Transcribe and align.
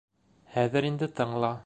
Хәҙер 0.55 0.89
инде 0.91 1.11
тыңла. 1.21 1.57